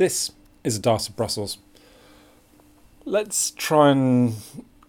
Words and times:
This 0.00 0.32
is 0.64 0.78
a 0.78 0.80
Diet 0.80 1.10
of 1.10 1.16
Brussels. 1.16 1.58
Let's 3.04 3.50
try 3.50 3.90
and 3.90 4.32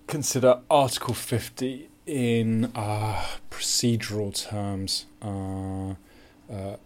consider 0.08 0.62
Article 0.70 1.14
50 1.14 1.90
in 2.06 2.72
uh, 2.74 3.22
procedural 3.50 4.34
terms 4.34 5.08
uh, 5.22 5.96
uh, 6.50 6.78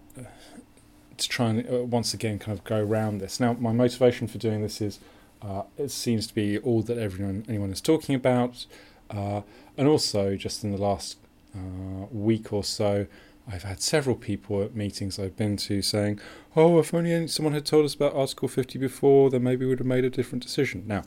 to 1.18 1.30
try 1.30 1.50
and 1.50 1.70
uh, 1.72 1.84
once 1.84 2.16
again 2.16 2.40
kind 2.40 2.58
of 2.58 2.64
go 2.64 2.84
around 2.84 3.20
this. 3.20 3.39
Now, 3.39 3.54
my 3.54 3.71
motivation 3.71 4.28
for 4.28 4.39
doing 4.39 4.64
this 4.64 4.82
is 4.82 5.00
uh, 5.44 5.62
it 5.78 5.92
seems 5.92 6.26
to 6.26 6.34
be 6.34 6.57
all 6.57 6.82
that 6.82 6.98
everyone 6.98 7.46
anyone 7.48 7.71
is 7.71 7.80
talking 7.80 8.16
about, 8.16 8.66
uh, 9.12 9.42
and 9.78 9.88
also 9.88 10.36
just 10.36 10.64
in 10.64 10.71
the 10.71 10.82
last 10.82 11.18
week 12.12 12.52
or 12.52 12.64
so, 12.64 13.05
I've 13.48 13.64
had 13.64 13.82
several 13.82 14.16
people 14.16 14.64
at 14.64 14.75
meetings 14.75 15.20
I've 15.20 15.38
been 15.38 15.57
to 15.57 15.82
saying, 15.82 16.20
"Oh, 16.55 16.80
if 16.80 16.94
only 16.94 17.27
someone 17.27 17.54
had 17.54 17.66
told 17.66 17.86
us 17.86 17.94
about 17.94 18.16
Article 18.16 18.48
50 18.48 18.80
before, 18.80 19.30
then 19.30 19.44
maybe 19.44 19.66
we'd 19.66 19.80
have 19.80 19.88
made 19.88 20.05
a 20.05 20.09
different 20.09 20.44
decision." 20.44 20.84
Now, 20.88 21.04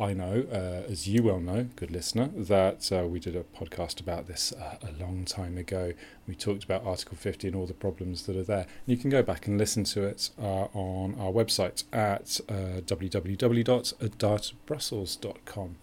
I 0.00 0.12
know, 0.12 0.44
uh, 0.52 0.84
as 0.90 1.08
you 1.08 1.24
well 1.24 1.40
know, 1.40 1.66
good 1.74 1.90
listener, 1.90 2.30
that 2.36 2.92
uh, 2.92 3.08
we 3.08 3.18
did 3.18 3.34
a 3.34 3.42
podcast 3.42 3.98
about 4.00 4.28
this 4.28 4.52
uh, 4.52 4.76
a 4.80 4.92
long 5.02 5.24
time 5.24 5.58
ago. 5.58 5.92
We 6.28 6.36
talked 6.36 6.62
about 6.62 6.86
Article 6.86 7.16
50 7.16 7.48
and 7.48 7.56
all 7.56 7.66
the 7.66 7.74
problems 7.74 8.26
that 8.26 8.36
are 8.36 8.44
there. 8.44 8.60
And 8.60 8.68
you 8.86 8.96
can 8.96 9.10
go 9.10 9.24
back 9.24 9.48
and 9.48 9.58
listen 9.58 9.82
to 9.84 10.04
it 10.04 10.30
uh, 10.40 10.66
on 10.72 11.16
our 11.18 11.32
website 11.32 11.82
at 11.92 12.40
uh, 12.48 12.82
www.dartbrussels.com. 12.82 15.76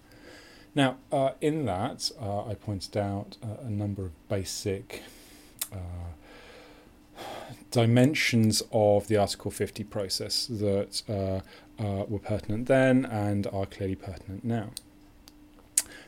Now, 0.73 0.95
uh, 1.11 1.31
in 1.41 1.65
that, 1.65 2.09
I 2.21 2.53
pointed 2.53 2.95
out 2.95 3.35
a 3.41 3.69
number 3.69 4.05
of 4.05 4.29
basic 4.29 5.03
uh, 5.03 5.07
dimensions 7.71 8.63
of 8.71 9.07
the 9.07 9.17
Article 9.17 9.51
50 9.51 9.83
process 9.83 10.47
that 10.47 11.03
uh, 11.09 11.41
uh, 11.83 12.05
were 12.07 12.19
pertinent 12.19 12.67
then 12.67 13.05
and 13.05 13.47
are 13.47 13.65
clearly 13.65 13.95
pertinent 13.95 14.45
now. 14.45 14.69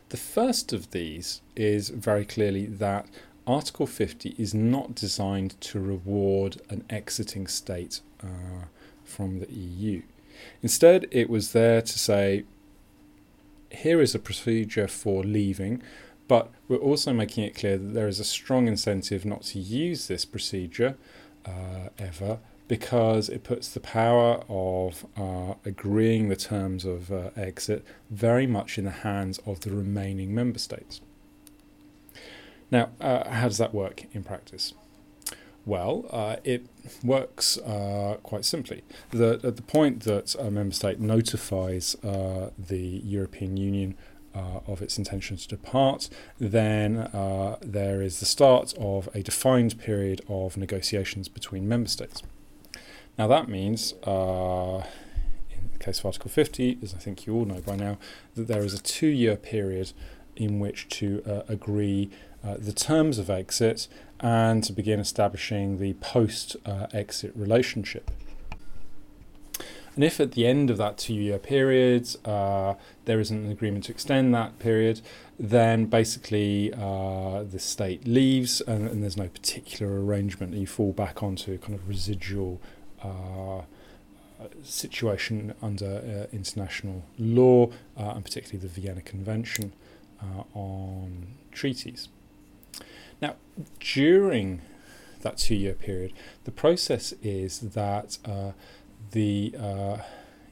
The 0.10 0.18
first 0.18 0.72
of 0.72 0.92
these 0.92 1.42
is 1.58 1.90
very 1.90 2.24
clearly 2.24 2.66
that 2.68 3.08
Article 3.46 3.86
50 3.86 4.36
is 4.38 4.54
not 4.54 4.96
designed 4.96 5.60
to 5.62 5.80
reward 5.80 6.62
an 6.70 6.86
exiting 6.90 7.48
state 7.48 8.00
uh, 8.24 8.66
from 9.04 9.40
the 9.40 9.52
EU. 9.52 10.02
Instead, 10.64 11.08
it 11.12 11.30
was 11.30 11.52
there 11.52 11.82
to 11.82 12.00
say, 12.00 12.46
here 13.72 14.00
is 14.02 14.16
a 14.16 14.20
procedure 14.20 14.88
for 14.88 15.24
leaving, 15.24 15.82
but 16.28 16.52
we're 16.68 16.78
also 16.78 17.14
making 17.14 17.44
it 17.44 17.56
clear 17.56 17.78
that 17.78 17.94
there 17.94 18.08
is 18.08 18.20
a 18.20 18.24
strong 18.24 18.68
incentive 18.68 19.26
not 19.26 19.44
to 19.44 19.60
use 19.60 20.08
this 20.08 20.26
procedure 20.26 20.98
uh, 21.46 21.90
ever 21.98 22.40
because 22.68 23.30
it 23.30 23.44
puts 23.44 23.70
the 23.70 23.80
power 23.80 24.44
of 24.50 25.06
uh, 25.16 25.54
agreeing 25.64 26.28
the 26.28 26.36
terms 26.36 26.84
of 26.84 27.12
uh, 27.12 27.30
exit 27.38 27.86
very 28.10 28.46
much 28.46 28.78
in 28.78 28.84
the 28.84 28.92
hands 28.92 29.40
of 29.46 29.62
the 29.62 29.72
remaining 29.72 30.36
member 30.36 30.60
states. 30.60 31.00
Now, 32.70 32.90
uh, 33.00 33.30
how 33.30 33.48
does 33.48 33.58
that 33.60 33.74
work 33.74 34.04
in 34.12 34.24
practice? 34.24 34.74
Well, 35.66 36.06
uh, 36.12 36.38
it 36.44 36.66
works 37.04 37.58
uh, 37.58 38.18
quite 38.24 38.44
simply. 38.44 38.84
That 39.12 39.46
at 39.46 39.56
the 39.56 39.62
point 39.62 40.04
that 40.04 40.36
a 40.36 40.52
member 40.52 40.74
state 40.74 41.00
notifies 41.00 41.96
the 42.02 43.02
European 43.04 43.56
Union 43.56 43.96
uh, 44.36 44.60
of 44.68 44.82
its 44.82 44.98
intention 44.98 45.38
to 45.38 45.48
depart, 45.48 46.10
then 46.40 46.98
uh, 46.98 47.58
there 47.62 48.02
is 48.02 48.20
the 48.20 48.26
start 48.26 48.74
of 48.78 49.10
a 49.14 49.22
defined 49.22 49.80
period 49.80 50.22
of 50.28 50.58
negotiations 50.58 51.28
between 51.28 51.68
member 51.68 51.90
states. 51.90 52.22
Now, 53.18 53.28
that 53.28 53.50
means, 53.50 53.94
uh, 54.06 54.84
in 55.50 55.70
the 55.74 55.80
case 55.80 56.00
of 56.00 56.06
Article 56.06 56.30
50, 56.30 56.80
as 56.84 56.94
I 56.94 56.98
think 56.98 57.26
you 57.26 57.34
all 57.34 57.46
know 57.46 57.62
by 57.62 57.76
now, 57.76 57.98
that 58.36 58.48
there 58.48 58.64
is 58.64 58.74
a 58.74 58.82
two 58.82 59.08
year 59.08 59.36
period 59.36 59.94
in 60.36 60.60
which 60.60 60.88
to 60.90 61.24
uh, 61.26 61.42
agree 61.48 62.10
uh, 62.44 62.56
the 62.60 62.74
terms 62.74 63.18
of 63.18 63.30
exit 63.30 63.88
and 64.20 64.64
to 64.64 64.72
begin 64.72 65.00
establishing 65.00 65.80
the 65.80 65.94
post 65.96 66.56
uh, 66.66 66.88
exit 66.94 67.32
relationship. 67.36 68.12
And 69.98 70.04
if 70.04 70.20
at 70.20 70.34
the 70.34 70.46
end 70.46 70.70
of 70.70 70.78
that 70.78 71.00
two 71.00 71.16
year 71.16 71.40
period 71.40 72.08
uh, 72.24 72.76
there 73.06 73.20
isn't 73.20 73.46
an 73.46 73.52
agreement 73.52 73.86
to 73.86 73.92
extend 73.92 74.32
that 74.36 74.60
period, 74.60 75.02
then 75.40 75.88
basically 75.88 76.72
uh, 76.72 77.42
the 77.42 77.58
state 77.58 78.08
leaves 78.08 78.62
and, 78.62 78.88
and, 78.88 79.02
there's 79.02 79.18
no 79.18 79.28
particular 79.28 80.06
arrangement. 80.06 80.52
And 80.52 80.62
you 80.62 80.68
fall 80.68 80.94
back 80.94 81.24
onto 81.24 81.52
a 81.52 81.58
kind 81.58 81.74
of 81.74 81.90
residual 81.90 82.62
uh, 83.02 83.62
situation 84.62 85.56
under 85.64 86.28
uh, 86.30 86.36
international 86.36 87.04
law, 87.18 87.72
uh, 87.98 88.12
and 88.12 88.24
particularly 88.24 88.60
the 88.60 88.80
Vienna 88.80 89.02
Convention 89.02 89.74
uh, 90.22 90.44
on 90.54 91.26
treaties. 91.52 92.08
Now, 93.20 93.34
during 93.80 94.62
that 95.22 95.38
two 95.38 95.56
year 95.56 95.74
period, 95.74 96.14
the 96.44 96.52
process 96.52 97.16
is 97.24 97.62
that 97.62 98.20
the 99.12 99.56
uh, 99.60 99.98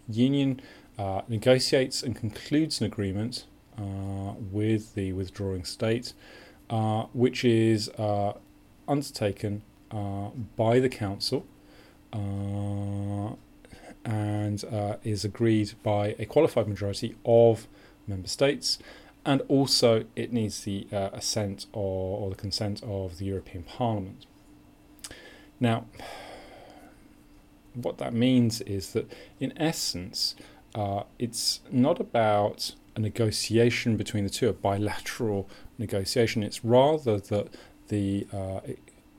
union 0.08 0.62
uh, 0.98 1.22
negotiates 1.28 2.02
and 2.04 2.16
concludes 2.16 2.80
an 2.80 2.88
agreement 2.88 3.46
uh, 3.78 4.34
with 4.52 4.96
the 4.96 5.12
withdrawing 5.14 5.66
state, 5.66 6.14
uh, 6.70 7.04
which 7.14 7.44
is 7.44 7.90
uh, 7.98 8.34
undertaken 8.88 9.62
by 10.58 10.80
the 10.80 10.90
council 10.90 11.46
and 14.04 14.66
is 15.04 15.24
agreed 15.24 15.74
by 15.84 16.16
a 16.20 16.26
qualified 16.26 16.68
majority 16.68 17.16
of 17.26 17.68
member 18.08 18.28
states. 18.28 18.78
And 19.26 19.42
also, 19.48 20.06
it 20.16 20.32
needs 20.34 20.66
the 20.66 20.88
assent 20.92 21.66
or, 21.74 22.20
or 22.20 22.30
the 22.30 22.36
consent 22.36 22.84
of 22.84 23.18
the 23.18 23.26
European 23.26 23.64
Parliament. 23.64 24.26
Now, 25.60 25.86
what 27.76 27.98
that 27.98 28.14
means 28.14 28.62
is 28.62 28.94
that, 28.94 29.12
in 29.40 29.54
essence, 29.58 30.36
uh, 30.74 31.04
it's 31.20 31.62
not 31.72 32.00
about 32.00 32.74
a 32.96 33.00
negotiation 33.00 33.98
between 33.98 34.24
the 34.24 34.30
two, 34.30 34.50
a 34.50 34.54
bilateral 34.54 35.50
negotiation. 35.78 36.44
It's 36.44 36.64
rather 36.64 37.20
that 37.20 37.48
the 37.88 38.28
uh, 38.34 38.62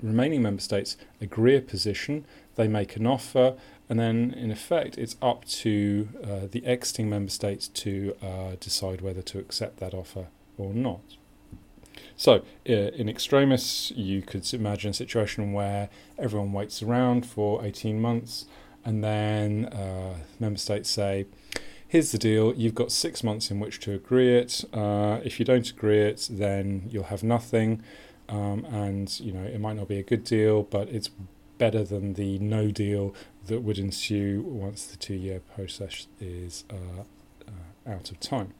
remaining 0.02 0.42
member 0.42 0.62
states 0.62 0.96
agree 1.20 1.56
a 1.56 1.60
position, 1.60 2.24
they 2.56 2.68
make 2.68 2.96
an 2.96 3.06
offer, 3.06 3.54
and 3.88 4.00
then, 4.00 4.32
in 4.32 4.50
effect, 4.50 4.98
it's 4.98 5.16
up 5.22 5.44
to 5.44 6.08
uh, 6.24 6.48
the 6.50 6.64
exiting 6.66 7.08
member 7.08 7.30
states 7.30 7.68
to 7.68 8.16
uh, 8.20 8.56
decide 8.58 9.00
whether 9.00 9.22
to 9.22 9.38
accept 9.38 9.78
that 9.78 9.94
offer 9.94 10.26
or 10.58 10.74
not. 10.74 11.02
So, 12.16 12.42
in 12.64 13.08
extremis, 13.08 13.92
you 13.94 14.22
could 14.22 14.52
imagine 14.54 14.90
a 14.90 14.94
situation 14.94 15.52
where 15.52 15.88
everyone 16.18 16.52
waits 16.52 16.82
around 16.82 17.26
for 17.26 17.64
18 17.64 18.00
months 18.00 18.46
and 18.86 19.02
then 19.02 19.66
uh, 19.66 20.14
member 20.38 20.58
states 20.58 20.88
say, 20.88 21.26
here's 21.88 22.12
the 22.12 22.18
deal, 22.18 22.54
you've 22.54 22.74
got 22.74 22.92
six 22.92 23.24
months 23.24 23.50
in 23.50 23.58
which 23.58 23.80
to 23.80 23.92
agree 23.92 24.36
it. 24.36 24.64
Uh, 24.72 25.18
if 25.24 25.38
you 25.40 25.44
don't 25.44 25.68
agree 25.68 26.02
it, 26.02 26.28
then 26.30 26.88
you'll 26.88 27.04
have 27.04 27.24
nothing. 27.24 27.82
Um, 28.28 28.64
and, 28.66 29.18
you 29.20 29.32
know, 29.32 29.42
it 29.42 29.60
might 29.60 29.74
not 29.74 29.88
be 29.88 29.98
a 29.98 30.02
good 30.04 30.22
deal, 30.24 30.62
but 30.62 30.88
it's 30.88 31.10
better 31.58 31.82
than 31.82 32.14
the 32.14 32.38
no 32.38 32.70
deal 32.70 33.14
that 33.46 33.62
would 33.62 33.78
ensue 33.78 34.42
once 34.42 34.86
the 34.86 34.96
two 34.96 35.14
year 35.14 35.40
process 35.40 36.06
is 36.20 36.64
uh, 36.70 37.02
uh, 37.48 37.92
out 37.92 38.10
of 38.10 38.20
time 38.20 38.52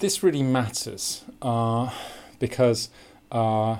this 0.00 0.22
really 0.22 0.42
matters 0.42 1.24
uh, 1.42 1.90
because 2.38 2.90
uh, 3.30 3.76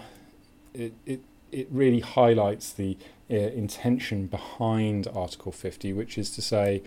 it, 0.72 0.92
it, 1.06 1.20
it 1.50 1.66
really 1.70 2.00
highlights 2.00 2.72
the 2.72 2.96
uh, 3.30 3.34
intention 3.34 4.26
behind 4.26 5.08
Article 5.14 5.52
50, 5.52 5.92
which 5.92 6.16
is 6.16 6.30
to 6.30 6.42
say, 6.42 6.82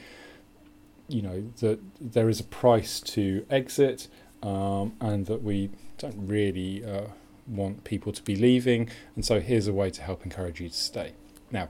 you 1.08 1.22
know, 1.22 1.44
that 1.60 1.80
there 2.00 2.30
is 2.30 2.40
a 2.40 2.44
price 2.44 3.00
to 3.02 3.46
exit 3.50 4.08
um, 4.42 4.94
and 5.02 5.26
that 5.26 5.44
we 5.44 5.70
don't 5.98 6.28
really 6.28 6.84
uh, 6.86 7.08
want 7.48 7.84
people 7.84 8.12
to 8.12 8.24
be 8.24 8.36
leaving, 8.36 8.90
and 9.16 9.26
so 9.26 9.40
here's 9.40 9.68
a 9.68 9.74
way 9.74 9.90
to 9.90 10.02
help 10.02 10.24
encourage 10.26 10.60
you 10.62 10.70
to 10.70 10.76
stay. 10.76 11.14
Now, 11.52 11.70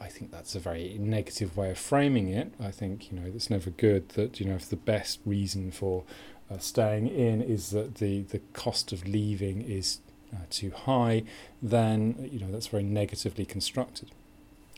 I 0.00 0.08
think 0.08 0.30
that's 0.30 0.54
a 0.54 0.58
very 0.58 0.96
negative 0.98 1.56
way 1.56 1.70
of 1.70 1.78
framing 1.78 2.28
it. 2.28 2.54
I 2.58 2.70
think 2.70 3.12
you 3.12 3.18
know 3.20 3.26
it's 3.26 3.50
never 3.50 3.70
good 3.70 4.10
that 4.10 4.40
you 4.40 4.46
know 4.46 4.54
if 4.54 4.68
the 4.68 4.76
best 4.76 5.20
reason 5.26 5.70
for 5.70 6.04
uh, 6.50 6.58
staying 6.58 7.06
in 7.06 7.42
is 7.42 7.70
that 7.70 7.96
the, 7.96 8.22
the 8.22 8.40
cost 8.52 8.92
of 8.92 9.06
leaving 9.06 9.62
is 9.62 10.00
uh, 10.32 10.38
too 10.50 10.70
high, 10.70 11.22
then 11.62 12.28
you 12.32 12.40
know 12.40 12.50
that's 12.50 12.68
very 12.68 12.82
negatively 12.82 13.44
constructed. 13.44 14.10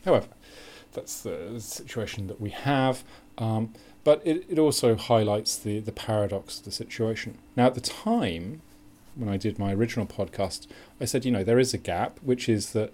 However, 0.05 0.27
that's 0.93 1.21
the 1.21 1.59
situation 1.59 2.27
that 2.27 2.39
we 2.39 2.49
have. 2.51 3.03
Um, 3.37 3.73
but 4.03 4.21
it, 4.25 4.45
it 4.49 4.59
also 4.59 4.95
highlights 4.95 5.57
the, 5.57 5.79
the 5.79 5.91
paradox 5.91 6.59
of 6.59 6.65
the 6.65 6.71
situation. 6.71 7.37
Now, 7.55 7.67
at 7.67 7.75
the 7.75 7.81
time, 7.81 8.61
when 9.15 9.29
I 9.29 9.37
did 9.37 9.57
my 9.57 9.73
original 9.73 10.05
podcast, 10.05 10.67
I 10.99 11.05
said, 11.05 11.25
you 11.25 11.31
know, 11.31 11.43
there 11.43 11.59
is 11.59 11.73
a 11.73 11.77
gap, 11.77 12.19
which 12.21 12.49
is 12.49 12.73
that 12.73 12.91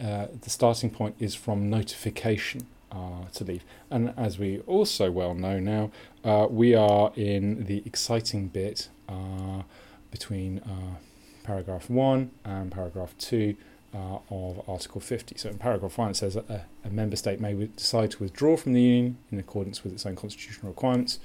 uh, 0.00 0.26
the 0.40 0.50
starting 0.50 0.90
point 0.90 1.16
is 1.18 1.34
from 1.34 1.68
notification 1.68 2.66
uh, 2.96 3.28
to 3.34 3.44
leave. 3.44 3.62
And 3.90 4.14
as 4.16 4.38
we 4.38 4.60
also 4.60 5.10
well 5.10 5.34
know 5.34 5.60
now, 5.60 5.90
uh, 6.24 6.46
we 6.48 6.74
are 6.74 7.12
in 7.14 7.66
the 7.66 7.82
exciting 7.84 8.48
bit 8.48 8.88
uh, 9.08 9.62
between 10.10 10.60
uh, 10.60 10.96
paragraph 11.42 11.90
1 11.90 12.30
and 12.44 12.72
paragraph 12.72 13.14
2 13.18 13.56
uh, 13.94 14.18
of 14.30 14.68
Article 14.68 15.00
50. 15.00 15.36
So 15.36 15.50
in 15.50 15.58
paragraph 15.58 15.98
1 15.98 16.10
it 16.10 16.16
says 16.16 16.34
that 16.34 16.48
a, 16.48 16.64
a 16.84 16.90
member 16.90 17.16
state 17.16 17.40
may 17.40 17.54
decide 17.54 18.12
to 18.12 18.22
withdraw 18.22 18.56
from 18.56 18.72
the 18.72 18.82
Union 18.82 19.18
in 19.30 19.38
accordance 19.38 19.84
with 19.84 19.92
its 19.92 20.06
own 20.06 20.16
constitutional 20.16 20.72
requirements. 20.72 21.18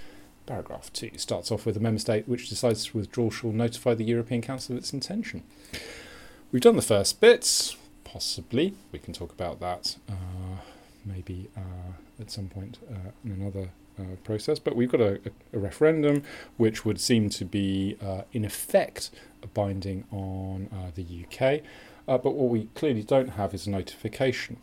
Paragraph 0.45 0.91
2 0.93 1.11
starts 1.17 1.51
off 1.51 1.65
with 1.65 1.77
a 1.77 1.79
member 1.79 1.99
state 1.99 2.27
which 2.27 2.49
decides 2.49 2.85
to 2.85 2.97
withdraw 2.97 3.29
shall 3.29 3.51
notify 3.51 3.93
the 3.93 4.03
European 4.03 4.41
Council 4.41 4.73
of 4.73 4.79
its 4.79 4.91
intention. 4.91 5.43
We've 6.51 6.61
done 6.61 6.75
the 6.75 6.81
first 6.81 7.21
bits, 7.21 7.77
possibly. 8.03 8.73
We 8.91 8.99
can 8.99 9.13
talk 9.13 9.31
about 9.31 9.61
that 9.61 9.95
uh, 10.09 10.57
maybe 11.05 11.49
uh, 11.55 12.21
at 12.21 12.31
some 12.31 12.47
point 12.47 12.79
uh, 12.89 13.11
in 13.23 13.31
another 13.31 13.69
uh, 13.99 14.15
process. 14.23 14.59
But 14.59 14.75
we've 14.75 14.91
got 14.91 15.01
a, 15.01 15.19
a, 15.53 15.59
referendum 15.59 16.23
which 16.57 16.85
would 16.85 16.99
seem 16.99 17.29
to 17.31 17.45
be, 17.45 17.97
uh, 18.01 18.21
in 18.31 18.45
effect, 18.45 19.11
binding 19.53 20.05
on 20.11 20.69
uh, 20.71 20.91
the 20.95 21.25
UK. 21.25 21.61
but 22.05 22.33
what 22.33 22.49
we 22.49 22.65
clearly 22.75 23.03
don't 23.03 23.29
have 23.29 23.53
is 23.53 23.67
a 23.67 23.69
notification. 23.69 24.57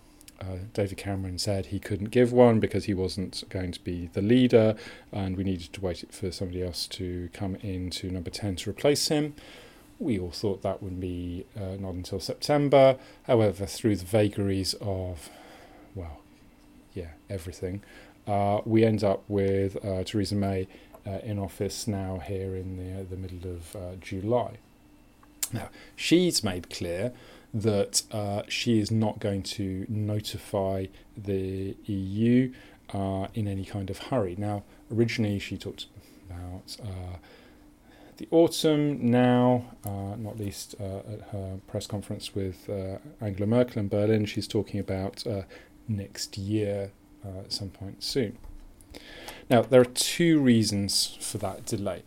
David 0.73 0.97
Cameron 0.97 1.37
said 1.37 1.67
he 1.67 1.81
couldn't 1.81 2.11
give 2.11 2.33
one 2.33 2.61
because 2.61 2.85
he 2.85 2.95
wasn't 2.95 3.43
going 3.49 3.73
to 3.73 3.81
be 3.83 4.09
the 4.13 4.23
leader, 4.23 4.77
and 5.11 5.37
we 5.37 5.43
needed 5.43 5.73
to 5.73 5.81
wait 5.81 6.05
for 6.15 6.31
somebody 6.31 6.63
else 6.63 6.87
to 6.87 7.29
come 7.33 7.57
in 7.57 7.91
to 7.91 8.09
number 8.09 8.31
10 8.31 8.55
to 8.55 8.71
replace 8.71 9.09
him. 9.09 9.35
We 9.99 10.19
all 10.19 10.31
thought 10.31 10.63
that 10.63 10.81
would 10.81 11.01
be 11.01 11.45
uh, 11.57 11.77
not 11.81 11.95
until 11.95 12.21
September. 12.21 12.97
However, 13.25 13.67
through 13.67 13.97
the 13.97 14.05
vagaries 14.05 14.75
of, 14.75 15.29
yeah, 16.99 17.11
everything, 17.31 17.83
uh, 18.27 18.61
we 18.65 18.85
end 18.85 19.05
up 19.05 19.23
with 19.29 19.77
uh, 19.85 20.03
Theresa 20.03 20.35
May 20.35 20.67
uh, 21.07 21.19
in 21.23 21.39
office 21.39 21.87
now 21.87 22.19
here 22.19 22.57
in 22.57 22.77
the, 22.77 23.05
the 23.05 23.17
middle 23.17 23.51
of 23.51 23.77
uh, 23.77 23.95
July. 24.01 24.59
Now, 25.53 25.71
she's 25.95 26.43
made 26.43 26.69
clear 26.69 27.13
that 27.55 28.03
uh, 28.11 28.43
she 28.49 28.81
is 28.81 28.91
not 28.91 29.21
going 29.21 29.43
to 29.43 29.87
notify 29.89 30.87
the 31.17 31.77
EU 31.87 32.53
in 33.35 33.47
any 33.47 33.65
kind 33.65 33.91
of 33.91 33.99
hurry. 33.99 34.35
Now, 34.37 34.65
originally 34.93 35.39
she 35.39 35.57
talked 35.57 35.87
about 36.29 36.77
the 38.19 38.29
autumn 38.33 39.11
now, 39.11 39.65
uh, 39.85 40.17
not 40.17 40.39
least 40.39 40.75
uh, 40.81 40.99
at 41.13 41.21
her 41.31 41.59
press 41.69 41.87
conference 41.87 42.35
with 42.35 42.69
uh, 42.69 42.99
Angela 43.25 43.47
Merkel 43.47 43.79
in 43.79 43.89
Berlin, 43.89 44.27
she's 44.27 44.49
talking 44.49 44.81
about 44.81 45.25
next 45.89 46.39
year 46.39 46.93
at 47.25 47.53
some 47.53 47.71
point 47.71 48.03
soon. 48.03 48.39
Now, 49.51 49.63
there 49.63 49.81
are 49.81 49.87
two 49.87 50.41
reasons 50.41 51.17
for 51.21 51.39
that 51.39 51.65
delay. 51.65 52.03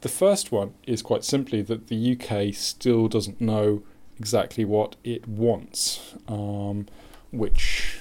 The 0.00 0.08
first 0.08 0.52
one 0.52 0.74
is 0.86 1.02
quite 1.02 1.24
simply 1.24 1.62
that 1.62 1.88
the 1.88 2.16
UK 2.18 2.54
still 2.54 3.08
doesn't 3.08 3.40
know 3.40 3.82
exactly 4.18 4.64
what 4.64 4.96
it 5.04 5.26
wants, 5.26 6.14
um, 6.28 6.86
which 7.32 7.98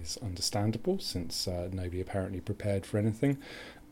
is 0.00 0.18
understandable 0.22 0.98
since 0.98 1.48
uh, 1.48 1.68
nobody 1.72 2.00
apparently 2.00 2.40
prepared 2.40 2.86
for 2.86 2.98
anything. 2.98 3.38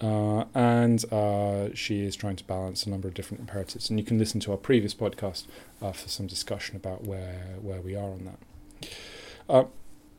Uh, 0.01 0.45
and 0.55 1.05
uh, 1.13 1.75
she 1.75 2.05
is 2.05 2.15
trying 2.15 2.37
to 2.37 2.45
balance 2.45 2.87
a 2.87 2.91
number 2.91 3.09
of 3.09 3.15
different 3.15 3.41
imperatives. 3.41 3.91
And 3.91 3.99
you 3.99 4.05
can 4.05 4.19
listen 4.19 4.39
to 4.41 4.53
our 4.53 4.57
previous 4.57 4.95
podcast 4.95 5.47
uh, 5.83 5.91
for 5.91 6.09
some 6.09 6.29
discussion 6.29 6.77
about 6.77 7.05
where 7.05 7.57
where 7.61 7.81
we 7.81 7.97
are 7.97 8.11
on 8.11 8.25
that. 8.25 9.69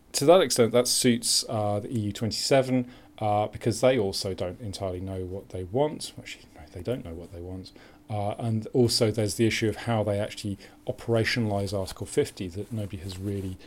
Uh, 0.10 0.18
to 0.18 0.26
that 0.26 0.42
extent, 0.42 0.72
that 0.72 0.88
suits 0.88 1.46
uh, 1.50 1.80
the 1.80 1.88
EU27 1.88 2.88
uh, 3.20 3.48
because 3.48 3.82
they 3.82 3.98
also 3.98 4.34
don't 4.34 4.60
entirely 4.62 5.00
know 5.00 5.26
what 5.26 5.50
they 5.50 5.64
want. 5.66 6.14
Actually, 6.18 6.46
no, 6.56 6.62
they 6.72 6.82
don't 6.82 7.06
know 7.06 7.14
what 7.14 7.32
they 7.34 7.42
want. 7.42 7.72
and 8.10 8.68
also, 8.74 9.12
there's 9.12 9.36
the 9.36 9.46
issue 9.46 9.70
of 9.70 9.76
how 9.76 10.04
they 10.04 10.20
actually 10.20 10.58
operationalise 10.88 11.78
Article 11.78 12.06
50 12.06 12.48
that 12.50 12.72
nobody 12.72 12.98
has 12.98 13.18
really 13.18 13.58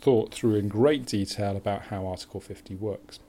thought 0.00 0.34
through 0.34 0.56
in 0.56 0.68
great 0.68 1.06
detail 1.06 1.56
about 1.56 1.82
how 1.82 2.06
Article 2.06 2.40
50 2.40 2.74
works. 2.74 3.20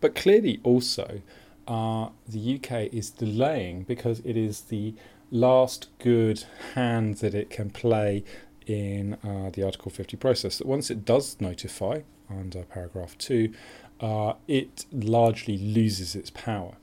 But 0.00 0.14
clearly, 0.14 0.60
also, 0.62 1.22
uh, 1.66 2.08
the 2.26 2.54
UK 2.56 2.92
is 2.92 3.10
delaying 3.10 3.82
because 3.82 4.20
it 4.20 4.36
is 4.36 4.62
the 4.62 4.94
last 5.30 5.88
good 5.98 6.44
hand 6.74 7.16
that 7.16 7.34
it 7.34 7.50
can 7.50 7.70
play 7.70 8.24
in 8.68 9.14
uh, 9.24 9.50
the 9.52 9.62
Article 9.64 9.90
50 9.90 10.16
process. 10.16 10.58
That 10.58 10.66
once 10.66 10.90
it 10.90 11.04
does 11.04 11.36
notify 11.40 12.02
under 12.30 12.62
paragraph 12.62 13.16
2, 13.18 13.52
uh, 14.00 14.34
it 14.46 14.84
largely 14.92 15.56
loses 15.56 16.14
its 16.14 16.30
power. 16.30 16.74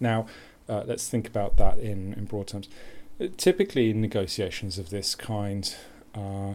Now, 0.00 0.26
uh, 0.68 0.84
let's 0.86 1.08
think 1.08 1.26
about 1.26 1.56
that 1.58 1.78
in, 1.78 2.14
in 2.14 2.24
broad 2.24 2.48
terms. 2.48 2.68
Typically, 3.36 3.90
in 3.90 4.00
negotiations 4.00 4.78
of 4.78 4.90
this 4.90 5.14
kind, 5.14 5.74
uh, 6.14 6.54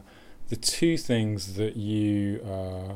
the 0.50 0.56
two 0.56 0.98
things 0.98 1.56
that 1.56 1.76
you 1.76 2.42
uh, 2.42 2.94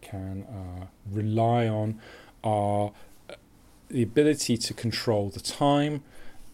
can 0.00 0.44
uh, 0.44 0.86
rely 1.10 1.68
on 1.68 2.00
are 2.42 2.92
uh, 3.28 3.34
the 3.88 4.02
ability 4.02 4.56
to 4.56 4.74
control 4.74 5.28
the 5.28 5.40
time 5.40 6.02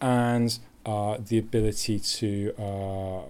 and 0.01 0.59
uh, 0.85 1.17
the 1.19 1.37
ability 1.37 1.99
to 1.99 2.53
uh, 2.59 3.21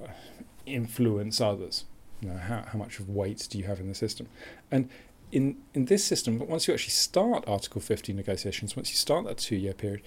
influence 0.66 1.42
others. 1.42 1.86
You 2.22 2.30
know, 2.30 2.38
how, 2.38 2.66
how 2.68 2.80
much 2.80 3.00
of 3.00 3.10
weight 3.10 3.48
do 3.50 3.58
you 3.58 3.66
have 3.66 3.80
in 3.80 3.88
the 3.88 3.96
system? 3.96 4.28
And 4.72 4.90
in, 5.32 5.58
in 5.74 5.86
this 5.86 6.04
system, 6.04 6.40
once 6.40 6.68
you 6.68 6.74
actually 6.74 6.92
start 6.92 7.44
Article 7.48 7.82
50 7.82 8.14
negotiations, 8.14 8.76
once 8.76 8.90
you 8.90 8.96
start 8.96 9.26
that 9.26 9.38
two 9.38 9.56
year 9.56 9.74
period, 9.74 10.02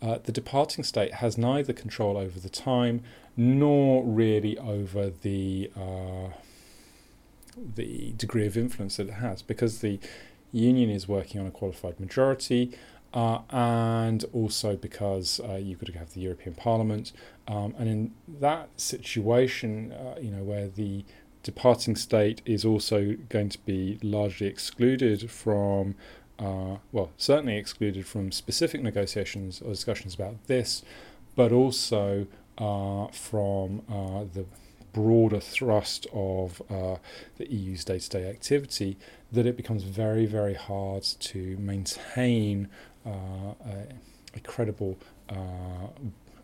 uh, 0.00 0.18
the 0.22 0.32
departing 0.32 0.82
state 0.82 1.14
has 1.14 1.38
neither 1.38 1.72
control 1.72 2.16
over 2.16 2.40
the 2.40 2.48
time 2.48 3.02
nor 3.36 4.02
really 4.04 4.58
over 4.58 5.10
the 5.10 5.70
uh, 5.76 6.30
the 7.56 8.12
degree 8.16 8.46
of 8.46 8.56
influence 8.56 8.96
that 8.96 9.08
it 9.08 9.14
has 9.14 9.42
because 9.42 9.80
the 9.80 10.00
union 10.52 10.90
is 10.90 11.06
working 11.06 11.40
on 11.40 11.46
a 11.46 11.50
qualified 11.50 11.98
majority 12.00 12.76
uh, 13.14 13.40
and 13.50 14.24
also 14.32 14.76
because 14.76 15.40
uh, 15.40 15.54
you've 15.54 15.78
got 15.78 15.86
to 15.86 15.98
have 15.98 16.14
the 16.14 16.20
European 16.20 16.54
Parliament. 16.54 17.12
Um, 17.48 17.74
and 17.78 17.88
in 17.88 18.12
that 18.40 18.68
situation, 18.80 19.92
uh, 19.92 20.16
you 20.20 20.30
know, 20.30 20.42
where 20.42 20.68
the 20.68 21.04
departing 21.42 21.96
state 21.96 22.40
is 22.44 22.64
also 22.64 23.16
going 23.28 23.48
to 23.50 23.58
be 23.64 23.98
largely 24.02 24.46
excluded 24.46 25.30
from, 25.30 25.94
uh, 26.38 26.76
well, 26.92 27.10
certainly 27.16 27.56
excluded 27.56 28.06
from 28.06 28.32
specific 28.32 28.82
negotiations 28.82 29.60
or 29.60 29.70
discussions 29.70 30.14
about 30.14 30.46
this, 30.46 30.82
but 31.34 31.52
also 31.52 32.26
uh, 32.58 33.08
from 33.08 33.82
uh, 33.90 34.24
the 34.32 34.44
broader 34.92 35.40
thrust 35.40 36.06
of 36.12 36.60
uh, 36.70 36.96
the 37.38 37.50
EU's 37.50 37.84
day 37.84 37.98
to 37.98 38.08
day 38.10 38.28
activity 38.28 38.96
that 39.30 39.46
it 39.46 39.56
becomes 39.56 39.82
very, 39.84 40.26
very 40.26 40.54
hard 40.54 41.02
to 41.02 41.56
maintain 41.58 42.68
uh, 43.06 43.54
a, 43.66 43.86
a, 44.34 44.40
credible 44.40 44.98
uh, 45.28 45.88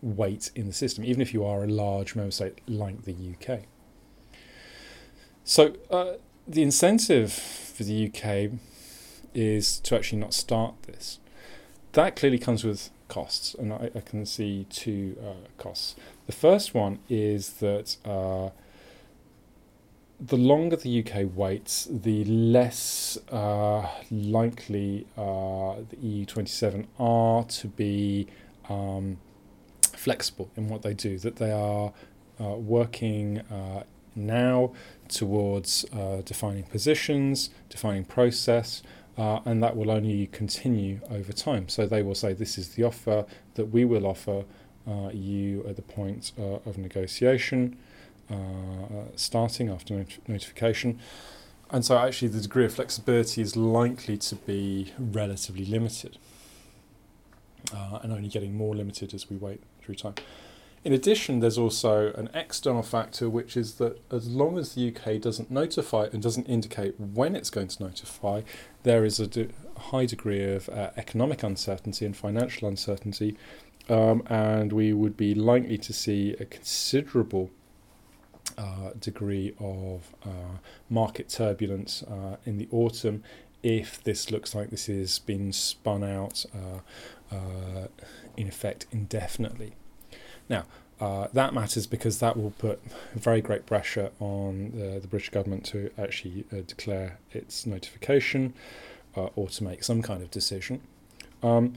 weight 0.01 0.51
in 0.55 0.67
the 0.67 0.73
system, 0.73 1.03
even 1.05 1.21
if 1.21 1.33
you 1.33 1.45
are 1.45 1.63
a 1.63 1.67
large 1.67 2.15
member 2.15 2.31
state 2.31 2.59
like 2.67 3.03
the 3.03 3.13
UK. 3.13 3.61
So, 5.43 5.75
uh, 5.89 6.13
the 6.47 6.63
incentive 6.63 7.31
for 7.31 7.83
the 7.83 8.07
UK 8.07 8.51
is 9.33 9.79
to 9.79 9.95
actually 9.95 10.19
not 10.19 10.33
start 10.33 10.83
this. 10.83 11.19
That 11.93 12.15
clearly 12.15 12.39
comes 12.39 12.63
with 12.63 12.89
costs, 13.07 13.55
and 13.55 13.73
I, 13.73 13.89
I 13.95 13.99
can 14.01 14.25
see 14.25 14.65
two 14.69 15.17
uh, 15.23 15.47
costs. 15.57 15.95
The 16.27 16.31
first 16.33 16.73
one 16.73 16.99
is 17.09 17.53
that 17.53 17.97
uh, 18.05 18.49
the 20.19 20.37
longer 20.37 20.75
the 20.75 21.03
UK 21.03 21.29
waits, 21.33 21.87
the 21.89 22.25
less 22.25 23.17
uh, 23.31 23.87
likely 24.11 25.07
uh, 25.17 25.75
the 25.89 25.95
EU27 26.25 26.87
are 26.99 27.43
to 27.45 27.67
be 27.67 28.27
um, 28.67 29.17
flexible 29.93 30.49
in 30.57 30.67
what 30.67 30.81
they 30.81 30.93
do, 30.93 31.17
that 31.19 31.37
they 31.37 31.51
are 31.51 31.93
uh, 32.39 32.55
working 32.55 33.39
uh, 33.39 33.83
now 34.15 34.73
towards 35.07 35.85
uh, 35.93 36.21
defining 36.25 36.63
positions, 36.63 37.49
defining 37.69 38.03
process, 38.03 38.83
uh, 39.17 39.39
and 39.45 39.63
that 39.63 39.75
will 39.75 39.89
only 39.89 40.27
continue 40.27 40.99
over 41.09 41.31
time. 41.31 41.69
So 41.69 41.85
they 41.85 42.03
will 42.03 42.15
say, 42.15 42.33
This 42.33 42.57
is 42.57 42.75
the 42.75 42.83
offer 42.83 43.25
that 43.55 43.65
we 43.65 43.85
will 43.85 44.05
offer 44.05 44.43
you 45.13 45.63
at 45.67 45.75
the 45.75 45.83
point 45.83 46.31
of 46.39 46.79
negotiation, 46.79 47.77
starting 49.15 49.69
after 49.69 49.95
not- 49.95 50.27
notification. 50.27 50.99
And 51.71 51.85
so, 51.85 51.97
actually, 51.97 52.29
the 52.29 52.41
degree 52.41 52.65
of 52.65 52.73
flexibility 52.73 53.41
is 53.41 53.55
likely 53.55 54.17
to 54.17 54.35
be 54.35 54.91
relatively 54.97 55.65
limited 55.65 56.17
uh, 57.73 57.99
and 58.01 58.11
only 58.11 58.27
getting 58.27 58.55
more 58.55 58.75
limited 58.75 59.13
as 59.13 59.29
we 59.29 59.37
wait 59.37 59.61
through 59.81 59.95
time. 59.95 60.15
In 60.83 60.93
addition, 60.93 61.41
there's 61.41 61.57
also 61.57 62.13
an 62.13 62.29
external 62.33 62.83
factor, 62.83 63.29
which 63.29 63.57
is 63.57 63.75
that 63.75 63.99
as 64.11 64.29
long 64.29 64.57
as 64.57 64.75
the 64.75 64.87
UK 64.95 65.19
doesn't 65.21 65.51
notify 65.51 66.07
and 66.13 66.23
doesn't 66.23 66.45
indicate 66.45 66.97
when 66.97 67.35
it's 67.35 67.49
going 67.49 67.67
to 67.67 67.83
notify, 67.83 68.41
there 68.83 69.03
is 69.03 69.19
a 69.19 69.27
de- 69.27 69.49
high 69.77 70.05
degree 70.05 70.43
of 70.53 70.69
uh, 70.69 70.91
economic 70.95 71.43
uncertainty 71.43 72.05
and 72.05 72.15
financial 72.15 72.67
uncertainty, 72.67 73.35
um, 73.89 74.23
and 74.27 74.71
we 74.71 74.93
would 74.93 75.17
be 75.17 75.35
likely 75.35 75.77
to 75.77 75.91
see 75.91 76.33
a 76.39 76.45
considerable 76.45 77.49
uh, 77.49 77.58
degree 78.99 79.53
of 79.59 80.13
uh, 80.25 80.57
market 80.89 81.29
turbulence 81.29 82.03
uh, 82.03 82.37
in 82.45 82.57
the 82.57 82.67
autumn 82.71 83.23
if 83.61 84.01
this 84.03 84.31
looks 84.31 84.55
like 84.55 84.69
this 84.69 84.87
is 84.87 85.19
being 85.19 85.51
spun 85.51 86.03
out 86.03 86.45
uh, 86.53 87.35
uh, 87.35 87.87
in 88.37 88.47
effect 88.47 88.85
indefinitely. 88.91 89.73
Now, 90.47 90.65
uh, 90.99 91.27
that 91.33 91.53
matters 91.53 91.87
because 91.87 92.19
that 92.19 92.35
will 92.35 92.51
put 92.51 92.81
very 93.13 93.41
great 93.41 93.65
pressure 93.65 94.11
on 94.19 94.71
the, 94.75 94.99
the 94.99 95.07
British 95.07 95.29
government 95.29 95.65
to 95.65 95.91
actually 95.97 96.45
uh, 96.51 96.57
declare 96.67 97.19
its 97.31 97.65
notification 97.65 98.53
uh, 99.15 99.29
or 99.35 99.47
to 99.49 99.63
make 99.63 99.83
some 99.83 100.01
kind 100.01 100.21
of 100.21 100.31
decision. 100.31 100.81
Um, 101.41 101.75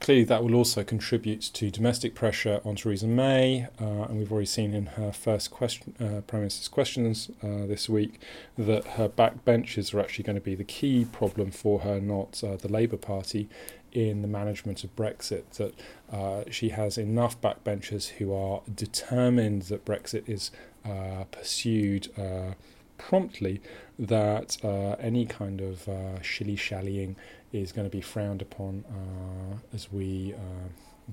clearly, 0.00 0.24
that 0.24 0.42
will 0.42 0.54
also 0.54 0.82
contribute 0.82 1.42
to 1.42 1.70
domestic 1.70 2.14
pressure 2.14 2.60
on 2.64 2.76
Theresa 2.76 3.06
May, 3.06 3.68
uh, 3.80 3.84
and 3.84 4.18
we've 4.18 4.32
already 4.32 4.46
seen 4.46 4.74
in 4.74 4.86
her 4.86 5.12
first 5.12 5.50
question, 5.50 5.94
uh, 6.00 6.22
Prime 6.22 6.42
Minister's 6.42 6.68
questions 6.68 7.30
uh, 7.42 7.66
this 7.66 7.88
week 7.88 8.20
that 8.58 8.84
her 8.84 9.08
backbenchers 9.08 9.94
are 9.94 10.00
actually 10.00 10.24
going 10.24 10.36
to 10.36 10.40
be 10.42 10.54
the 10.54 10.64
key 10.64 11.04
problem 11.04 11.50
for 11.50 11.80
her, 11.80 12.00
not 12.00 12.32
the 12.32 12.68
Labour 12.68 12.96
Party 12.96 13.48
in 13.92 14.22
the 14.22 14.28
management 14.28 14.84
of 14.84 14.94
Brexit 14.96 15.50
that 15.54 15.74
uh, 16.12 16.44
she 16.50 16.70
has 16.70 16.96
enough 16.96 17.40
backbenchers 17.40 18.08
who 18.08 18.32
are 18.32 18.62
determined 18.72 19.62
that 19.62 19.84
Brexit 19.84 20.28
is 20.28 20.50
uh, 20.84 21.24
pursued 21.30 22.08
uh, 22.18 22.54
promptly, 22.98 23.60
that 23.98 24.56
uh, 24.64 24.96
any 25.00 25.26
kind 25.26 25.60
of 25.60 25.88
uh, 25.88 26.20
shilly 26.22 26.56
shallying 26.56 27.16
is 27.52 27.72
going 27.72 27.88
to 27.88 27.90
be 27.90 28.00
frowned 28.00 28.42
upon 28.42 28.84
uh, 28.88 29.56
as 29.74 29.90
we 29.92 30.34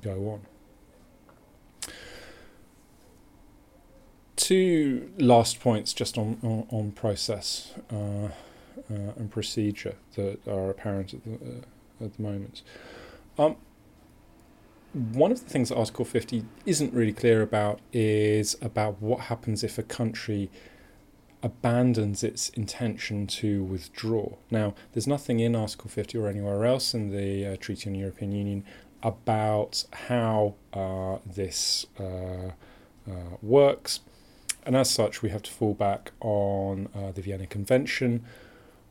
go 0.01 0.29
on. 0.29 1.91
Two 4.35 5.11
last 5.17 5.59
points 5.59 5.93
just 5.93 6.17
on, 6.17 6.37
on, 6.43 6.67
on 6.69 6.91
process 6.91 7.73
and 7.89 9.31
procedure 9.31 9.95
that 10.15 10.47
are 10.47 10.69
apparent 10.69 11.13
at 11.13 11.23
the 11.23 11.63
at 12.01 12.15
the 12.15 12.21
moment. 12.21 12.61
Um, 13.37 13.55
one 14.93 15.31
of 15.31 15.43
the 15.43 15.49
things 15.49 15.69
that 15.69 15.77
Article 15.77 16.05
50 16.05 16.45
isn't 16.65 16.93
really 16.93 17.13
clear 17.13 17.41
about 17.41 17.79
is 17.93 18.57
about 18.61 19.01
what 19.01 19.21
happens 19.21 19.63
if 19.63 19.77
a 19.77 19.83
country 19.83 20.49
abandons 21.47 22.25
its 22.25 22.49
intention 22.49 23.25
to 23.25 23.63
withdraw. 23.63 24.35
Now, 24.51 24.75
there's 24.91 25.07
nothing 25.07 25.39
in 25.39 25.55
Article 25.55 25.89
50 25.89 26.17
or 26.17 26.27
anywhere 26.27 26.65
else 26.65 26.93
in 26.93 27.09
the 27.09 27.53
uh, 27.53 27.55
Treaty 27.55 27.89
on 27.89 27.93
the 27.93 27.99
European 27.99 28.33
Union 28.33 28.65
about 29.01 29.85
how 30.09 30.55
uh, 30.73 31.19
this 31.25 31.85
uh, 31.97 32.51
uh 33.09 33.37
works. 33.41 34.01
And 34.65 34.75
as 34.75 34.89
such, 34.89 35.21
we 35.21 35.29
have 35.29 35.41
to 35.43 35.51
fall 35.51 35.73
back 35.73 36.11
on 36.19 36.89
uh, 36.93 37.11
the 37.13 37.21
Vienna 37.21 37.47
Convention, 37.47 38.25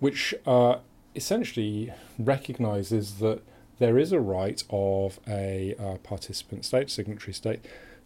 which 0.00 0.34
uh, 0.46 0.76
essentially 1.14 1.92
recognizes 2.18 3.18
that 3.18 3.42
there 3.78 3.98
is 3.98 4.12
a 4.12 4.20
right 4.20 4.64
of 4.70 5.20
a 5.28 5.74
participant 6.02 6.64
state, 6.64 6.88
signatory 6.88 7.34
state, 7.34 7.60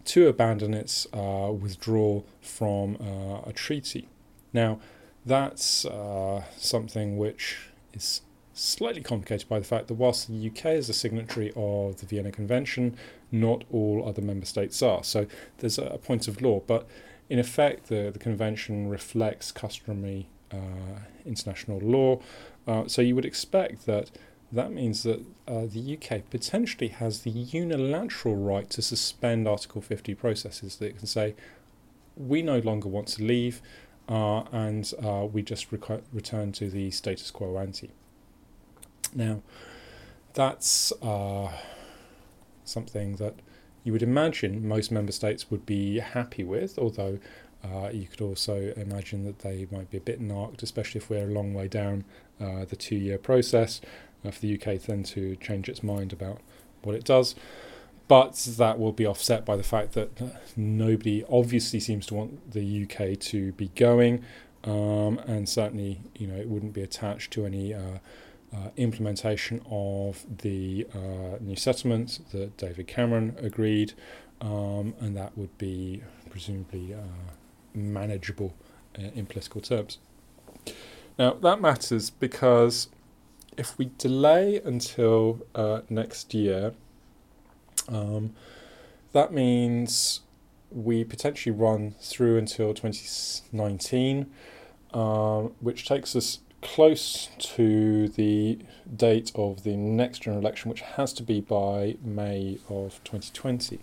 to 0.06 0.26
abandon 0.26 0.74
its 0.74 1.06
withdrawal 1.12 2.26
from 2.40 2.96
a 3.46 3.52
treaty. 3.52 4.08
Now, 4.52 4.80
that's 5.24 5.84
uh, 5.84 6.42
something 6.56 7.18
which 7.18 7.58
is 7.92 8.22
slightly 8.52 9.02
complicated 9.02 9.48
by 9.48 9.58
the 9.58 9.64
fact 9.64 9.88
that 9.88 9.94
whilst 9.94 10.28
the 10.28 10.50
UK 10.50 10.66
is 10.66 10.88
a 10.88 10.92
signatory 10.92 11.52
of 11.56 12.00
the 12.00 12.06
Vienna 12.06 12.30
Convention, 12.30 12.96
not 13.32 13.64
all 13.70 14.06
other 14.06 14.22
member 14.22 14.46
states 14.46 14.82
are. 14.82 15.02
So 15.04 15.26
there's 15.58 15.78
a 15.78 15.98
point 16.02 16.28
of 16.28 16.42
law, 16.42 16.60
but 16.66 16.86
in 17.28 17.38
effect, 17.38 17.88
the, 17.88 18.10
the 18.12 18.18
convention 18.18 18.88
reflects 18.88 19.52
customary 19.52 20.28
uh, 20.52 21.00
international 21.24 21.78
law. 21.78 22.20
Uh, 22.66 22.86
so 22.86 23.02
you 23.02 23.14
would 23.14 23.24
expect 23.24 23.86
that 23.86 24.10
that 24.52 24.72
means 24.72 25.04
that 25.04 25.20
uh, 25.46 25.66
the 25.66 25.96
UK 25.96 26.28
potentially 26.28 26.88
has 26.88 27.20
the 27.20 27.30
unilateral 27.30 28.34
right 28.34 28.68
to 28.70 28.82
suspend 28.82 29.46
Article 29.46 29.80
50 29.80 30.14
processes. 30.16 30.76
That 30.76 30.86
it 30.86 30.98
can 30.98 31.06
say, 31.06 31.34
we 32.16 32.42
no 32.42 32.58
longer 32.58 32.88
want 32.88 33.06
to 33.08 33.22
leave, 33.22 33.62
uh, 34.10 34.40
and 34.50 34.92
uh, 35.02 35.26
we 35.32 35.40
just 35.40 35.68
return 35.70 36.52
to 36.52 36.68
the 36.68 36.90
status 36.90 37.30
quo 37.30 37.56
ante. 37.56 37.90
Now, 39.14 39.40
that's 40.34 40.92
uh, 41.00 41.52
something 42.64 43.16
that 43.16 43.36
you 43.84 43.92
would 43.92 44.02
imagine 44.02 44.66
most 44.66 44.90
member 44.90 45.12
states 45.12 45.50
would 45.50 45.64
be 45.64 46.00
happy 46.00 46.42
with, 46.42 46.78
although 46.78 47.18
uh, 47.64 47.90
you 47.92 48.06
could 48.06 48.20
also 48.20 48.72
imagine 48.76 49.24
that 49.24 49.40
they 49.40 49.66
might 49.70 49.90
be 49.90 49.98
a 49.98 50.00
bit 50.00 50.20
narked, 50.20 50.62
especially 50.62 51.00
if 51.00 51.08
we're 51.08 51.28
a 51.28 51.32
long 51.32 51.54
way 51.54 51.68
down 51.68 52.04
uh, 52.40 52.64
the 52.64 52.76
two 52.76 52.96
year 52.96 53.18
process, 53.18 53.80
for 54.22 54.40
the 54.40 54.54
UK 54.54 54.78
then 54.82 55.02
to 55.02 55.36
change 55.36 55.68
its 55.68 55.82
mind 55.82 56.12
about 56.12 56.40
what 56.82 56.94
it 56.94 57.04
does. 57.04 57.34
But 58.10 58.34
that 58.58 58.80
will 58.80 58.90
be 58.90 59.06
offset 59.06 59.44
by 59.44 59.54
the 59.54 59.62
fact 59.62 59.92
that 59.92 60.10
nobody 60.56 61.24
obviously 61.30 61.78
seems 61.78 62.06
to 62.06 62.14
want 62.14 62.50
the 62.50 62.82
UK 62.82 63.16
to 63.20 63.52
be 63.52 63.68
going, 63.76 64.24
um, 64.64 65.20
and 65.28 65.48
certainly, 65.48 66.00
you 66.16 66.26
know, 66.26 66.34
it 66.34 66.48
wouldn't 66.48 66.72
be 66.72 66.82
attached 66.82 67.32
to 67.34 67.46
any 67.46 67.72
uh, 67.72 67.98
uh, 68.52 68.70
implementation 68.76 69.62
of 69.70 70.26
the 70.38 70.88
uh, 70.92 71.38
new 71.38 71.54
settlement 71.54 72.18
that 72.32 72.56
David 72.56 72.88
Cameron 72.88 73.36
agreed, 73.38 73.92
um, 74.40 74.92
and 74.98 75.16
that 75.16 75.38
would 75.38 75.56
be 75.56 76.02
presumably 76.30 76.96
manageable 77.74 78.54
uh, 78.98 79.02
in 79.14 79.24
political 79.24 79.60
terms. 79.60 79.98
Now, 81.16 81.34
that 81.34 81.60
matters 81.60 82.10
because 82.10 82.88
if 83.56 83.78
we 83.78 83.92
delay 83.98 84.60
until 84.64 85.46
uh, 85.54 85.82
next 85.88 86.34
year, 86.34 86.74
um, 87.90 88.34
that 89.12 89.32
means 89.32 90.20
we 90.70 91.04
potentially 91.04 91.54
run 91.54 91.94
through 92.00 92.38
until 92.38 92.72
2019, 92.72 94.30
um, 94.94 95.52
which 95.60 95.86
takes 95.86 96.14
us 96.14 96.38
close 96.62 97.28
to 97.38 98.08
the 98.08 98.58
date 98.94 99.32
of 99.34 99.64
the 99.64 99.76
next 99.76 100.22
general 100.22 100.40
election, 100.40 100.68
which 100.68 100.82
has 100.82 101.12
to 101.14 101.22
be 101.22 101.40
by 101.40 101.96
May 102.02 102.58
of 102.68 103.02
2020. 103.04 103.80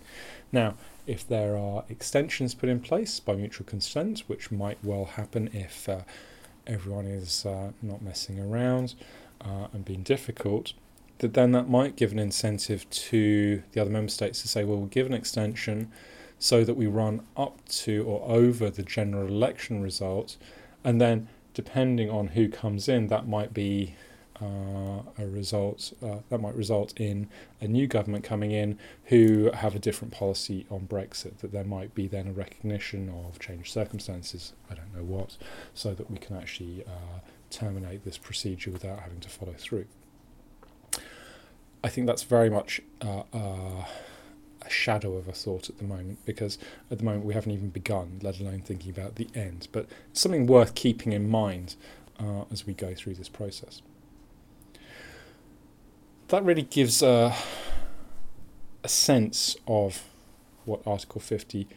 Now, 0.52 0.76
if 1.06 1.28
there 1.28 1.58
are 1.58 1.86
extensions 1.90 2.54
put 2.54 2.70
in 2.70 2.80
place 2.80 3.20
by 3.20 3.36
mutual 3.36 3.66
consent, 3.66 4.24
which 4.28 4.52
might 4.52 4.78
well 4.84 5.06
happen 5.06 5.50
if 5.54 5.90
uh, 5.90 6.02
everyone 6.66 7.06
is 7.06 7.46
uh, 7.46 7.72
not 7.82 8.02
messing 8.02 8.40
around 8.40 8.94
uh, 9.42 9.68
and 9.74 9.84
being 9.84 10.04
difficult, 10.04 10.74
that 11.20 11.34
then 11.34 11.52
that 11.52 11.70
might 11.70 11.96
give 11.96 12.12
an 12.12 12.20
incentive 12.20 12.90
to 12.90 13.64
the 13.72 13.82
other 13.82 13.90
member 13.90 14.10
states 14.10 14.42
to 14.42 14.48
say, 14.48 14.64
well, 14.64 14.78
we'll 14.78 14.88
give 14.88 15.08
an 15.08 15.14
extension 15.14 15.92
so 16.40 16.64
that 16.64 16.76
we 16.76 16.86
run 16.86 17.26
up 17.36 17.68
to 17.68 18.04
or 18.04 18.24
over 18.30 18.70
the 18.70 18.84
general 18.84 19.28
election 19.28 19.82
result, 19.82 20.38
and 20.84 21.02
then 21.02 21.28
depending 21.54 22.10
on 22.10 22.28
who 22.28 22.48
comes 22.48 22.88
in, 22.88 23.08
that 23.08 23.28
might 23.28 23.54
be 23.54 23.96
uh, 24.40 25.02
a 25.18 25.26
result 25.26 25.94
uh, 26.04 26.18
that 26.30 26.40
might 26.40 26.54
result 26.54 26.94
in 26.98 27.28
a 27.60 27.68
new 27.68 27.88
government 27.88 28.24
coming 28.24 28.52
in 28.52 28.78
who 29.06 29.50
have 29.52 29.74
a 29.76 29.80
different 29.80 30.14
policy 30.14 30.68
on 30.70 30.82
Brexit. 30.88 31.40
That 31.40 31.52
there 31.52 31.64
might 31.64 31.96
be 31.96 32.08
then 32.08 32.28
a 32.28 32.32
recognition 32.32 33.10
of 33.10 33.40
changed 33.40 33.74
circumstances. 33.74 34.54
I 34.70 34.76
don't 34.76 34.96
know 34.96 35.04
what, 35.04 35.38
so 35.74 35.96
that 35.96 36.12
we 36.12 36.18
can 36.18 36.38
actually 36.38 36.84
uh, 36.86 37.20
terminate 37.50 38.06
this 38.06 38.20
procedure 38.20 38.70
without 38.70 39.00
having 39.00 39.20
to 39.22 39.30
follow 39.30 39.56
through. 39.58 39.88
I 41.88 41.90
think 41.90 42.08
that's 42.08 42.24
very 42.24 42.50
much 42.50 42.82
uh, 43.02 43.24
uh, 43.34 43.86
a 44.62 44.70
shadow 44.70 45.16
of 45.16 45.28
a 45.28 45.32
thought 45.32 45.70
at 45.70 45.78
the 45.78 45.84
moment 45.84 46.20
because 46.26 46.58
at 46.92 46.98
the 46.98 47.04
moment 47.04 47.26
we 47.26 47.34
haven't 47.34 47.54
even 47.54 47.70
begun, 47.70 48.20
let 48.22 48.40
alone 48.40 48.62
thinking 48.62 48.92
about 48.92 49.16
the 49.16 49.28
end. 49.34 49.68
But 49.72 49.88
something 50.14 50.48
worth 50.48 50.76
keeping 50.76 51.14
in 51.14 51.30
mind 51.30 51.76
uh, 52.20 52.44
as 52.52 52.66
we 52.66 52.74
go 52.74 52.94
through 52.94 53.16
this 53.16 53.30
process 53.30 53.82
that 56.30 56.44
really 56.44 56.64
gives 56.64 57.02
a, 57.02 57.34
a 58.84 58.90
sense 58.90 59.56
of 59.68 60.04
what 60.66 60.82
Article 60.86 61.22
50 61.22 61.68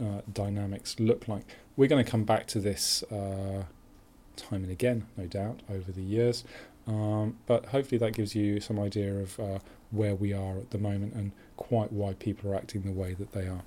uh, 0.00 0.20
dynamics 0.32 0.96
look 0.98 1.26
like. 1.28 1.44
We're 1.76 1.88
going 1.88 2.04
to 2.04 2.10
come 2.10 2.24
back 2.24 2.46
to 2.48 2.60
this 2.60 3.02
uh, 3.04 3.64
time 4.36 4.62
and 4.62 4.70
again, 4.70 5.06
no 5.16 5.26
doubt, 5.26 5.60
over 5.70 5.90
the 5.90 6.02
years. 6.02 6.44
Um, 6.86 7.36
but 7.46 7.66
hopefully 7.66 7.98
that 7.98 8.12
gives 8.12 8.34
you 8.34 8.60
some 8.60 8.78
idea 8.78 9.14
of 9.14 9.40
uh, 9.40 9.58
where 9.90 10.14
we 10.14 10.32
are 10.32 10.58
at 10.58 10.70
the 10.70 10.78
moment 10.78 11.14
and 11.14 11.32
quite 11.56 11.92
why 11.92 12.14
people 12.14 12.50
are 12.50 12.54
acting 12.54 12.82
the 12.82 12.92
way 12.92 13.14
that 13.14 13.32
they 13.32 13.46
are. 13.46 13.62